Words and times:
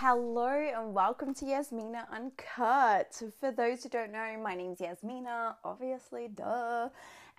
Hello 0.00 0.46
and 0.46 0.94
welcome 0.94 1.34
to 1.34 1.44
Yasmina 1.44 2.06
Uncut. 2.12 3.20
For 3.40 3.50
those 3.50 3.82
who 3.82 3.88
don't 3.88 4.12
know, 4.12 4.38
my 4.40 4.54
name's 4.54 4.78
Yasmina, 4.78 5.56
obviously, 5.64 6.28
duh. 6.28 6.88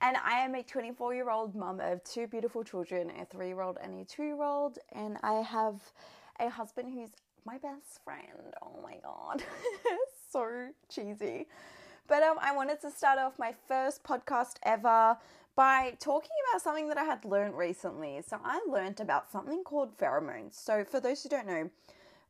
And 0.02 0.18
I 0.18 0.40
am 0.42 0.56
a 0.56 0.62
24 0.62 1.16
year 1.16 1.30
old 1.30 1.56
mum 1.56 1.80
of 1.80 2.04
two 2.04 2.28
beautiful 2.28 2.66
children, 2.66 3.14
a 3.18 3.24
three 3.24 3.48
year 3.48 3.62
old 3.62 3.78
and 3.82 4.02
a 4.02 4.04
two 4.04 4.24
year 4.24 4.44
old. 4.44 4.78
And 4.92 5.18
I 5.24 5.36
have 5.36 5.80
a 6.42 6.50
husband 6.50 6.94
who's 6.94 7.12
my 7.46 7.58
best 7.60 8.04
friend. 8.04 8.54
Oh 8.62 8.78
my 8.84 8.98
god, 9.02 9.42
so 10.30 10.68
cheesy. 10.90 11.48
But 12.10 12.24
um, 12.24 12.36
I 12.42 12.54
wanted 12.54 12.82
to 12.82 12.92
start 12.92 13.20
off 13.20 13.40
my 13.40 13.54
first 13.70 14.04
podcast 14.04 14.56
ever 14.64 15.18
by 15.56 15.94
talking 16.02 16.32
about 16.52 16.62
something 16.62 16.90
that 16.90 16.98
I 16.98 17.06
had 17.06 17.24
learned 17.24 17.58
recently. 17.58 18.22
So 18.28 18.38
I 18.44 18.60
learned 18.70 19.00
about 19.00 19.32
something 19.32 19.64
called 19.64 19.98
pheromones. 19.98 20.56
So 20.56 20.84
for 20.84 21.00
those 21.00 21.24
who 21.24 21.30
don't 21.30 21.48
know, 21.48 21.70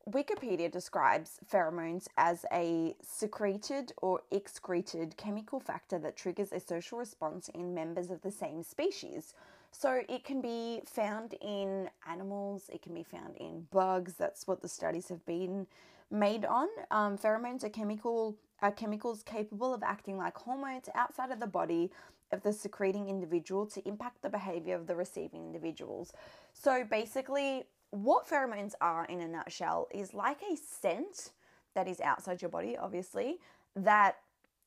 Wikipedia 0.08 0.70
describes 0.70 1.38
pheromones 1.52 2.08
as 2.16 2.44
a 2.52 2.96
secreted 3.02 3.92
or 4.00 4.22
excreted 4.30 5.16
chemical 5.16 5.60
factor 5.60 5.98
that 5.98 6.16
triggers 6.16 6.52
a 6.52 6.60
social 6.60 6.98
response 6.98 7.48
in 7.50 7.74
members 7.74 8.10
of 8.10 8.22
the 8.22 8.30
same 8.30 8.62
species. 8.62 9.34
So 9.72 10.02
it 10.08 10.24
can 10.24 10.40
be 10.40 10.80
found 10.84 11.34
in 11.40 11.90
animals, 12.08 12.70
it 12.72 12.82
can 12.82 12.94
be 12.94 13.04
found 13.04 13.36
in 13.36 13.66
bugs. 13.70 14.14
That's 14.14 14.46
what 14.46 14.62
the 14.62 14.68
studies 14.68 15.08
have 15.08 15.24
been 15.26 15.66
made 16.10 16.44
on. 16.44 16.68
Um, 16.90 17.16
pheromones 17.16 17.62
are 17.62 17.70
chemical 17.70 18.36
are 18.62 18.72
chemicals 18.72 19.22
capable 19.22 19.72
of 19.72 19.82
acting 19.82 20.18
like 20.18 20.36
hormones 20.36 20.88
outside 20.94 21.30
of 21.30 21.40
the 21.40 21.46
body 21.46 21.90
of 22.30 22.42
the 22.42 22.52
secreting 22.52 23.08
individual 23.08 23.64
to 23.66 23.86
impact 23.88 24.20
the 24.20 24.28
behavior 24.28 24.74
of 24.74 24.86
the 24.86 24.94
receiving 24.94 25.46
individuals. 25.46 26.12
So 26.52 26.84
basically, 26.84 27.64
what 27.90 28.28
pheromones 28.28 28.72
are 28.80 29.04
in 29.06 29.20
a 29.20 29.28
nutshell 29.28 29.88
is 29.92 30.14
like 30.14 30.40
a 30.42 30.56
scent 30.56 31.30
that 31.74 31.88
is 31.88 32.00
outside 32.00 32.42
your 32.42 32.48
body, 32.50 32.76
obviously, 32.76 33.38
that 33.76 34.16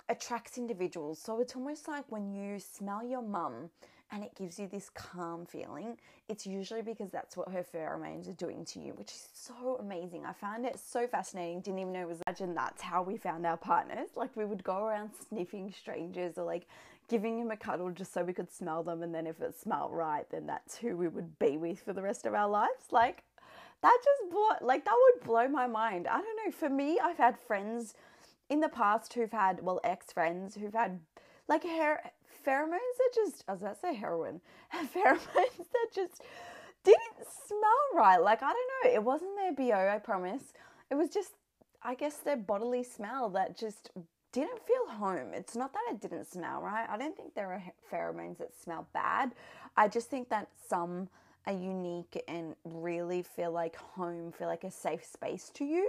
attracts 0.10 0.58
individuals. 0.58 1.20
So 1.20 1.40
it's 1.40 1.56
almost 1.56 1.88
like 1.88 2.06
when 2.10 2.32
you 2.32 2.60
smell 2.60 3.04
your 3.04 3.22
mum 3.22 3.70
and 4.14 4.24
it 4.24 4.36
gives 4.36 4.60
you 4.60 4.68
this 4.68 4.92
calm 4.94 5.44
feeling, 5.48 5.98
it's 6.30 6.46
usually 6.46 6.84
because 6.84 7.10
that's 7.10 7.36
what 7.36 7.50
her 7.50 7.66
pheromones 7.74 8.30
are 8.30 8.34
doing 8.34 8.64
to 8.66 8.80
you, 8.80 8.94
which 8.94 9.12
is 9.12 9.28
so 9.34 9.78
amazing. 9.80 10.24
I 10.24 10.34
found 10.34 10.68
it 10.68 10.80
so 10.80 11.08
fascinating. 11.08 11.62
Didn't 11.62 11.80
even 11.80 11.94
know 11.94 12.02
it 12.02 12.08
was 12.08 12.22
imagine 12.28 12.54
that's 12.54 12.82
how 12.82 13.02
we 13.02 13.18
found 13.18 13.44
our 13.46 13.58
partners. 13.58 14.10
Like 14.16 14.30
we 14.36 14.46
would 14.46 14.64
go 14.64 14.86
around 14.86 15.10
sniffing 15.28 15.74
strangers 15.76 16.38
or 16.38 16.46
like 16.46 16.68
giving 17.10 17.40
him 17.40 17.50
a 17.50 17.58
cuddle 17.58 17.90
just 17.90 18.14
so 18.14 18.24
we 18.24 18.34
could 18.34 18.52
smell 18.54 18.84
them 18.84 19.02
and 19.02 19.14
then 19.14 19.26
if 19.26 19.42
it 19.42 19.60
smelled 19.60 19.92
right, 19.92 20.30
then 20.30 20.46
that's 20.46 20.78
who 20.78 20.96
we 20.96 21.08
would 21.08 21.40
be 21.40 21.58
with 21.58 21.80
for 21.80 21.92
the 21.92 22.02
rest 22.02 22.28
of 22.28 22.36
our 22.36 22.48
lives. 22.48 22.92
Like 22.92 23.24
that 23.82 23.98
just 24.04 24.32
blow, 24.32 24.50
like 24.62 24.86
that 24.86 24.96
would 24.96 25.24
blow 25.26 25.48
my 25.48 25.66
mind. 25.66 26.08
I 26.08 26.22
don't 26.22 26.46
know. 26.46 26.52
For 26.52 26.70
me, 26.70 27.00
I've 27.00 27.18
had 27.18 27.40
friends 27.40 27.96
in 28.52 28.60
the 28.60 28.70
past 28.70 29.14
who've 29.14 29.32
had 29.32 29.64
well 29.64 29.80
ex 29.84 30.12
friends 30.12 30.54
who've 30.54 30.74
had 30.74 31.00
like 31.54 31.64
hair 31.64 32.12
pheromones 32.46 32.98
that 32.98 33.10
just 33.14 33.44
I 33.48 33.52
was 33.52 33.62
about 33.62 33.76
to 33.76 33.80
say 33.80 33.94
heroin 33.94 34.42
pheromones 34.96 35.58
that 35.58 35.88
just 35.94 36.24
didn't 36.84 37.28
smell 37.48 37.84
right. 37.96 38.18
Like 38.18 38.42
I 38.42 38.52
don't 38.52 38.72
know. 38.86 38.92
It 38.96 39.04
wasn't 39.04 39.32
their 39.38 39.54
bo. 39.54 39.90
I 39.90 40.00
promise. 40.00 40.54
It 40.90 40.96
was 40.96 41.10
just 41.10 41.34
I 41.84 41.94
guess 41.96 42.18
their 42.18 42.38
bodily 42.38 42.84
smell 42.84 43.30
that 43.30 43.58
just 43.58 43.92
didn't 44.32 44.62
feel 44.66 44.96
home. 44.98 45.32
It's 45.34 45.56
not 45.56 45.74
that 45.74 45.84
it 45.92 46.02
didn't 46.02 46.26
smell 46.26 46.62
right. 46.62 46.88
I 46.90 46.98
don't 46.98 47.16
think 47.16 47.36
there 47.36 47.52
are 47.52 47.64
pheromones 47.92 48.40
that 48.40 48.56
smell 48.56 48.88
bad. 48.92 49.34
I 49.78 49.88
just 49.88 50.10
think 50.10 50.30
that 50.30 50.48
some 50.68 51.08
are 51.46 51.54
unique 51.54 52.22
and 52.28 52.56
really 52.64 53.22
feel 53.22 53.52
like 53.52 53.76
home, 53.76 54.32
feel 54.32 54.48
like 54.48 54.64
a 54.64 54.72
safe 54.72 55.06
space 55.06 55.52
to 55.54 55.66
you, 55.66 55.88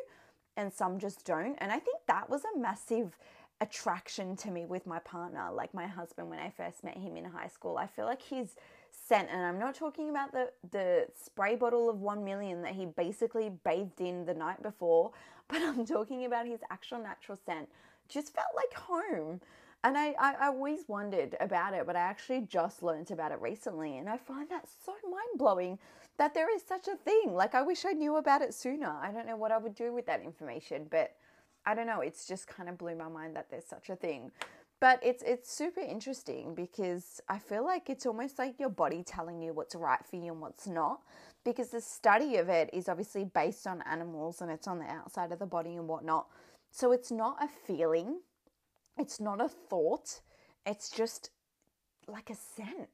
and 0.58 0.70
some 0.70 0.98
just 0.98 1.24
don't. 1.24 1.56
And 1.58 1.72
I 1.72 1.78
think 1.78 1.98
that 2.06 2.28
was 2.28 2.42
a 2.44 2.58
massive 2.58 3.16
attraction 3.64 4.36
to 4.36 4.50
me 4.50 4.66
with 4.66 4.86
my 4.86 4.98
partner, 5.00 5.48
like 5.52 5.72
my 5.72 5.86
husband 5.86 6.28
when 6.28 6.38
I 6.38 6.52
first 6.54 6.84
met 6.84 6.98
him 6.98 7.16
in 7.16 7.24
high 7.24 7.48
school. 7.48 7.78
I 7.78 7.86
feel 7.86 8.04
like 8.04 8.22
his 8.22 8.56
scent, 8.90 9.28
and 9.32 9.40
I'm 9.40 9.58
not 9.58 9.74
talking 9.74 10.10
about 10.10 10.32
the, 10.32 10.50
the 10.70 11.06
spray 11.24 11.56
bottle 11.56 11.88
of 11.88 12.00
1 12.00 12.22
million 12.22 12.62
that 12.62 12.74
he 12.74 12.84
basically 12.84 13.50
bathed 13.64 14.00
in 14.00 14.26
the 14.26 14.34
night 14.34 14.62
before, 14.62 15.12
but 15.48 15.62
I'm 15.62 15.86
talking 15.86 16.26
about 16.26 16.46
his 16.46 16.60
actual 16.70 16.98
natural 16.98 17.38
scent. 17.44 17.68
Just 18.08 18.34
felt 18.34 18.54
like 18.54 18.74
home. 18.74 19.40
And 19.82 19.98
I, 19.98 20.14
I, 20.18 20.34
I, 20.40 20.46
always 20.46 20.80
wondered 20.88 21.36
about 21.40 21.74
it, 21.74 21.86
but 21.86 21.96
I 21.96 22.00
actually 22.00 22.42
just 22.42 22.82
learned 22.82 23.10
about 23.10 23.32
it 23.32 23.40
recently. 23.40 23.98
And 23.98 24.08
I 24.08 24.16
find 24.16 24.48
that 24.48 24.66
so 24.84 24.92
mind 25.10 25.36
blowing 25.36 25.78
that 26.16 26.32
there 26.32 26.54
is 26.54 26.62
such 26.62 26.88
a 26.88 26.96
thing. 26.96 27.34
Like, 27.34 27.54
I 27.54 27.60
wish 27.60 27.84
I 27.84 27.92
knew 27.92 28.16
about 28.16 28.40
it 28.40 28.54
sooner. 28.54 28.94
I 29.02 29.10
don't 29.10 29.26
know 29.26 29.36
what 29.36 29.52
I 29.52 29.58
would 29.58 29.74
do 29.74 29.92
with 29.92 30.06
that 30.06 30.22
information, 30.22 30.86
but 30.90 31.14
I 31.66 31.74
don't 31.74 31.86
know. 31.86 32.00
It's 32.00 32.26
just 32.26 32.46
kind 32.46 32.68
of 32.68 32.78
blew 32.78 32.94
my 32.96 33.08
mind 33.08 33.36
that 33.36 33.50
there's 33.50 33.64
such 33.66 33.90
a 33.90 33.96
thing. 33.96 34.30
But 34.80 35.00
it's 35.02 35.22
it's 35.22 35.50
super 35.50 35.80
interesting 35.80 36.54
because 36.54 37.20
I 37.28 37.38
feel 37.38 37.64
like 37.64 37.88
it's 37.88 38.06
almost 38.06 38.38
like 38.38 38.60
your 38.60 38.68
body 38.68 39.02
telling 39.02 39.40
you 39.40 39.52
what's 39.52 39.74
right 39.74 40.04
for 40.04 40.16
you 40.16 40.32
and 40.32 40.40
what's 40.40 40.66
not. 40.66 41.00
Because 41.44 41.70
the 41.70 41.80
study 41.80 42.36
of 42.36 42.48
it 42.48 42.70
is 42.72 42.88
obviously 42.88 43.24
based 43.24 43.66
on 43.66 43.82
animals 43.82 44.42
and 44.42 44.50
it's 44.50 44.66
on 44.66 44.78
the 44.78 44.86
outside 44.86 45.32
of 45.32 45.38
the 45.38 45.46
body 45.46 45.76
and 45.76 45.88
whatnot. 45.88 46.26
So 46.70 46.92
it's 46.92 47.10
not 47.10 47.36
a 47.42 47.48
feeling 47.48 48.18
it's 48.98 49.20
not 49.20 49.40
a 49.40 49.48
thought, 49.48 50.20
it's 50.66 50.90
just 50.90 51.30
like 52.06 52.30
a 52.30 52.34
scent. 52.34 52.88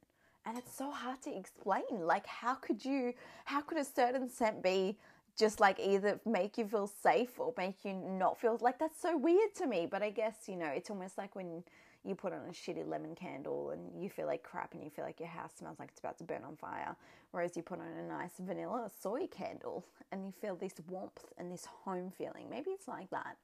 And 0.46 0.56
it's 0.56 0.74
so 0.74 0.90
hard 0.90 1.20
to 1.22 1.36
explain. 1.36 1.82
Like, 2.00 2.26
how 2.26 2.54
could 2.54 2.84
you, 2.84 3.12
how 3.44 3.60
could 3.60 3.76
a 3.78 3.84
certain 3.84 4.28
scent 4.30 4.62
be 4.62 4.96
just 5.38 5.60
like 5.60 5.78
either 5.80 6.20
make 6.24 6.58
you 6.58 6.66
feel 6.66 6.86
safe 6.86 7.38
or 7.38 7.52
make 7.56 7.84
you 7.84 7.92
not 7.92 8.40
feel 8.40 8.58
like 8.60 8.78
that's 8.78 9.00
so 9.00 9.16
weird 9.16 9.54
to 9.56 9.66
me? 9.66 9.86
But 9.90 10.02
I 10.02 10.10
guess, 10.10 10.48
you 10.48 10.56
know, 10.56 10.66
it's 10.66 10.90
almost 10.90 11.18
like 11.18 11.34
when 11.34 11.62
you 12.04 12.14
put 12.14 12.32
on 12.32 12.40
a 12.48 12.52
shitty 12.52 12.86
lemon 12.88 13.14
candle 13.14 13.70
and 13.70 14.02
you 14.02 14.08
feel 14.08 14.26
like 14.26 14.42
crap 14.42 14.72
and 14.74 14.82
you 14.82 14.90
feel 14.90 15.04
like 15.04 15.20
your 15.20 15.28
house 15.28 15.52
smells 15.58 15.78
like 15.78 15.90
it's 15.90 16.00
about 16.00 16.18
to 16.18 16.24
burn 16.24 16.44
on 16.44 16.56
fire. 16.56 16.96
Whereas 17.30 17.56
you 17.56 17.62
put 17.62 17.78
on 17.80 17.86
a 17.86 18.02
nice 18.02 18.32
vanilla 18.38 18.90
soy 19.00 19.26
candle 19.26 19.84
and 20.12 20.24
you 20.24 20.32
feel 20.40 20.56
this 20.56 20.74
warmth 20.88 21.24
and 21.38 21.52
this 21.52 21.66
home 21.66 22.10
feeling. 22.16 22.48
Maybe 22.50 22.70
it's 22.70 22.88
like 22.88 23.10
that. 23.10 23.36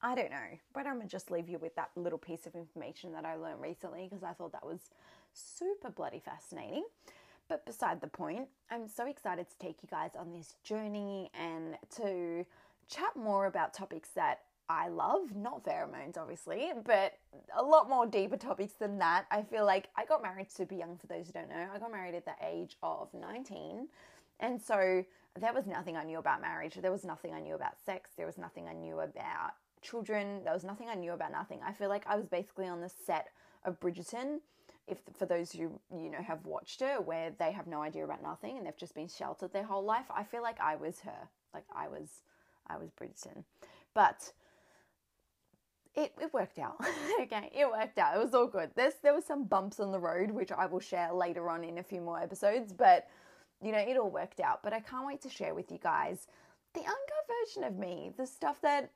I 0.00 0.14
don't 0.14 0.30
know, 0.30 0.58
but 0.72 0.86
I'm 0.86 0.98
gonna 0.98 1.08
just 1.08 1.30
leave 1.30 1.48
you 1.48 1.58
with 1.58 1.74
that 1.74 1.90
little 1.96 2.18
piece 2.18 2.46
of 2.46 2.54
information 2.54 3.12
that 3.12 3.24
I 3.24 3.34
learned 3.34 3.60
recently 3.60 4.06
because 4.08 4.22
I 4.22 4.32
thought 4.32 4.52
that 4.52 4.64
was 4.64 4.90
super 5.32 5.90
bloody 5.90 6.20
fascinating. 6.20 6.84
But 7.48 7.64
beside 7.64 8.00
the 8.00 8.08
point, 8.08 8.48
I'm 8.70 8.88
so 8.88 9.06
excited 9.06 9.48
to 9.48 9.58
take 9.58 9.82
you 9.82 9.88
guys 9.90 10.10
on 10.18 10.32
this 10.32 10.56
journey 10.62 11.30
and 11.32 11.76
to 11.96 12.44
chat 12.88 13.16
more 13.16 13.46
about 13.46 13.72
topics 13.72 14.10
that 14.10 14.40
I 14.68 14.88
love, 14.88 15.34
not 15.34 15.64
pheromones, 15.64 16.18
obviously, 16.18 16.72
but 16.84 17.14
a 17.56 17.62
lot 17.62 17.88
more 17.88 18.04
deeper 18.06 18.36
topics 18.36 18.74
than 18.74 18.98
that. 18.98 19.24
I 19.30 19.42
feel 19.42 19.64
like 19.64 19.88
I 19.96 20.04
got 20.04 20.22
married 20.22 20.50
super 20.50 20.74
young, 20.74 20.98
for 20.98 21.06
those 21.06 21.26
who 21.26 21.32
don't 21.32 21.48
know. 21.48 21.66
I 21.74 21.78
got 21.78 21.90
married 21.90 22.14
at 22.14 22.26
the 22.26 22.34
age 22.46 22.76
of 22.82 23.08
19. 23.14 23.88
And 24.40 24.60
so 24.60 25.04
there 25.40 25.54
was 25.54 25.66
nothing 25.66 25.96
I 25.96 26.04
knew 26.04 26.18
about 26.18 26.42
marriage. 26.42 26.74
There 26.74 26.92
was 26.92 27.04
nothing 27.04 27.32
I 27.32 27.40
knew 27.40 27.54
about 27.54 27.80
sex. 27.84 28.10
There 28.16 28.26
was 28.26 28.36
nothing 28.36 28.68
I 28.68 28.74
knew 28.74 29.00
about 29.00 29.54
children. 29.82 30.42
There 30.44 30.52
was 30.52 30.64
nothing 30.64 30.88
I 30.88 30.94
knew 30.94 31.12
about 31.12 31.32
nothing. 31.32 31.60
I 31.64 31.72
feel 31.72 31.88
like 31.88 32.04
I 32.06 32.16
was 32.16 32.26
basically 32.26 32.66
on 32.66 32.80
the 32.80 32.90
set 33.06 33.28
of 33.64 33.78
Bridgerton. 33.80 34.40
If 34.86 34.98
for 35.18 35.26
those 35.26 35.52
who 35.52 35.80
you 35.94 36.10
know 36.10 36.22
have 36.22 36.46
watched 36.46 36.80
it, 36.82 37.04
where 37.04 37.30
they 37.38 37.52
have 37.52 37.66
no 37.66 37.82
idea 37.82 38.04
about 38.04 38.22
nothing 38.22 38.56
and 38.56 38.66
they've 38.66 38.76
just 38.76 38.94
been 38.94 39.08
sheltered 39.08 39.52
their 39.52 39.64
whole 39.64 39.84
life, 39.84 40.06
I 40.10 40.24
feel 40.24 40.42
like 40.42 40.60
I 40.60 40.76
was 40.76 41.00
her. 41.00 41.28
Like 41.52 41.64
I 41.74 41.88
was, 41.88 42.22
I 42.66 42.78
was 42.78 42.90
Bridgerton. 42.90 43.44
But 43.94 44.32
it, 45.94 46.12
it 46.20 46.32
worked 46.32 46.58
out. 46.58 46.76
okay, 47.20 47.50
it 47.54 47.68
worked 47.68 47.98
out. 47.98 48.16
It 48.16 48.22
was 48.22 48.32
all 48.32 48.46
good. 48.46 48.70
There's 48.76 48.94
there 49.02 49.14
were 49.14 49.20
some 49.20 49.44
bumps 49.44 49.80
on 49.80 49.90
the 49.90 49.98
road, 49.98 50.30
which 50.30 50.52
I 50.52 50.66
will 50.66 50.80
share 50.80 51.12
later 51.12 51.50
on 51.50 51.64
in 51.64 51.78
a 51.78 51.82
few 51.82 52.00
more 52.00 52.20
episodes, 52.20 52.72
but 52.72 53.08
you 53.62 53.72
know, 53.72 53.78
it 53.78 53.96
all 53.96 54.10
worked 54.10 54.40
out. 54.40 54.62
But 54.62 54.72
I 54.72 54.80
can't 54.80 55.06
wait 55.06 55.20
to 55.22 55.28
share 55.28 55.54
with 55.54 55.72
you 55.72 55.78
guys 55.78 56.28
the 56.74 56.80
uncut 56.80 57.24
version 57.44 57.64
of 57.64 57.76
me, 57.76 58.12
the 58.16 58.26
stuff 58.26 58.60
that 58.62 58.90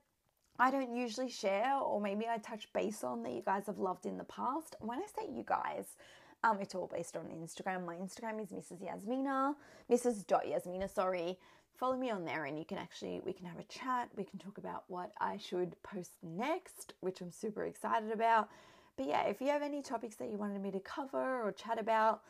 I 0.58 0.70
don't 0.70 0.94
usually 0.94 1.30
share, 1.30 1.74
or 1.76 2.00
maybe 2.00 2.26
I 2.28 2.38
touch 2.38 2.72
base 2.72 3.02
on 3.02 3.22
that 3.22 3.32
you 3.32 3.42
guys 3.44 3.66
have 3.66 3.78
loved 3.78 4.06
in 4.06 4.18
the 4.18 4.24
past. 4.24 4.76
When 4.80 4.98
I 4.98 5.06
say 5.06 5.28
you 5.32 5.44
guys, 5.44 5.96
um, 6.44 6.58
it's 6.60 6.74
all 6.74 6.90
based 6.92 7.16
on 7.16 7.24
Instagram. 7.26 7.86
My 7.86 7.94
Instagram 7.94 8.40
is 8.40 8.50
Mrs. 8.50 8.82
Yasmina, 8.84 9.54
Mrs. 9.90 10.26
Dot 10.26 10.44
Yasmina, 10.46 10.88
sorry. 10.88 11.38
Follow 11.76 11.96
me 11.96 12.10
on 12.10 12.24
there 12.24 12.44
and 12.44 12.58
you 12.58 12.64
can 12.64 12.78
actually, 12.78 13.20
we 13.24 13.32
can 13.32 13.46
have 13.46 13.58
a 13.58 13.64
chat. 13.64 14.08
We 14.16 14.24
can 14.24 14.38
talk 14.38 14.58
about 14.58 14.84
what 14.88 15.12
I 15.20 15.36
should 15.36 15.74
post 15.82 16.12
next, 16.22 16.94
which 17.00 17.20
I'm 17.20 17.30
super 17.30 17.64
excited 17.64 18.12
about. 18.12 18.48
But 18.96 19.06
yeah, 19.06 19.22
if 19.22 19.40
you 19.40 19.48
have 19.48 19.62
any 19.62 19.82
topics 19.82 20.16
that 20.16 20.30
you 20.30 20.36
wanted 20.36 20.60
me 20.60 20.70
to 20.70 20.80
cover 20.80 21.42
or 21.42 21.50
chat 21.52 21.80
about, 21.80 22.22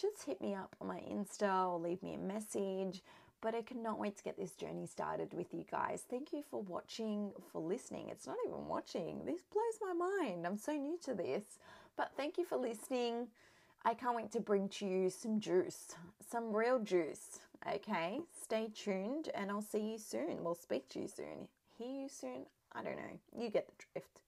just 0.00 0.24
hit 0.24 0.40
me 0.40 0.54
up 0.54 0.74
on 0.80 0.88
my 0.88 1.00
Insta 1.00 1.72
or 1.72 1.78
leave 1.78 2.02
me 2.02 2.14
a 2.14 2.18
message 2.18 3.02
but 3.46 3.54
I 3.54 3.62
cannot 3.62 4.00
wait 4.00 4.16
to 4.16 4.24
get 4.24 4.36
this 4.36 4.56
journey 4.56 4.86
started 4.86 5.32
with 5.32 5.54
you 5.54 5.64
guys. 5.70 6.02
Thank 6.10 6.32
you 6.32 6.42
for 6.50 6.62
watching, 6.62 7.30
for 7.52 7.60
listening. 7.60 8.08
It's 8.08 8.26
not 8.26 8.34
even 8.44 8.66
watching. 8.66 9.24
This 9.24 9.42
blows 9.52 9.78
my 9.80 9.92
mind. 9.92 10.44
I'm 10.44 10.58
so 10.58 10.72
new 10.72 10.98
to 11.04 11.14
this. 11.14 11.44
But 11.96 12.10
thank 12.16 12.38
you 12.38 12.44
for 12.44 12.56
listening. 12.56 13.28
I 13.84 13.94
can't 13.94 14.16
wait 14.16 14.32
to 14.32 14.40
bring 14.40 14.68
to 14.70 14.84
you 14.84 15.10
some 15.10 15.38
juice, 15.38 15.94
some 16.28 16.52
real 16.52 16.80
juice. 16.80 17.38
Okay, 17.72 18.18
stay 18.42 18.68
tuned 18.74 19.28
and 19.32 19.48
I'll 19.48 19.62
see 19.62 19.92
you 19.92 19.98
soon. 19.98 20.42
We'll 20.42 20.56
speak 20.56 20.88
to 20.88 20.98
you 20.98 21.06
soon. 21.06 21.46
Hear 21.78 22.02
you 22.02 22.08
soon? 22.08 22.46
I 22.72 22.82
don't 22.82 22.96
know. 22.96 23.20
You 23.38 23.48
get 23.48 23.68
the 23.68 23.84
drift. 23.92 24.22